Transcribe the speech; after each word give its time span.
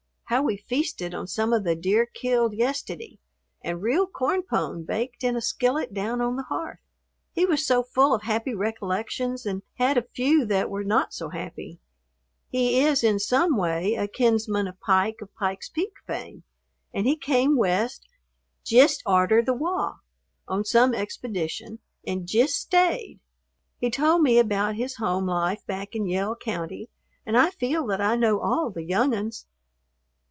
How 0.25 0.41
we 0.41 0.55
feasted 0.55 1.13
on 1.13 1.27
some 1.27 1.51
of 1.51 1.65
the 1.65 1.75
deer 1.75 2.05
killed 2.05 2.53
"yisteddy," 2.53 3.19
and 3.61 3.81
real 3.81 4.07
corn 4.07 4.43
pone 4.43 4.83
baked 4.85 5.25
in 5.25 5.35
a 5.35 5.41
skillet 5.41 5.93
down 5.93 6.21
on 6.21 6.37
the 6.37 6.43
hearth. 6.43 6.79
He 7.33 7.45
was 7.45 7.67
so 7.67 7.83
full 7.83 8.15
of 8.15 8.21
happy 8.21 8.53
recollections 8.53 9.45
and 9.45 9.61
had 9.75 9.97
a 9.97 10.03
few 10.13 10.45
that 10.45 10.69
were 10.69 10.85
not 10.85 11.13
so 11.13 11.27
happy! 11.27 11.79
He 12.47 12.79
is, 12.79 13.03
in 13.03 13.19
some 13.19 13.57
way, 13.57 13.95
a 13.95 14.07
kinsman 14.07 14.69
of 14.69 14.79
Pike 14.79 15.17
of 15.21 15.35
Pike's 15.35 15.67
Peak 15.67 15.91
fame, 16.07 16.43
and 16.93 17.05
he 17.05 17.17
came 17.17 17.57
west 17.57 18.07
"jist 18.63 19.03
arter 19.05 19.41
the 19.41 19.53
wah" 19.53 19.97
on 20.47 20.63
some 20.63 20.93
expedition 20.95 21.79
and 22.07 22.25
"jist 22.25 22.55
stayed." 22.55 23.19
He 23.81 23.89
told 23.91 24.21
me 24.21 24.39
about 24.39 24.75
his 24.75 24.95
home 24.95 25.25
life 25.27 25.65
back 25.65 25.93
in 25.93 26.07
Yell 26.07 26.37
County, 26.37 26.87
and 27.25 27.37
I 27.37 27.49
feel 27.51 27.85
that 27.87 27.99
I 27.99 28.15
know 28.15 28.39
all 28.39 28.69
the 28.69 28.83
"young 28.85 29.13
uns." 29.13 29.45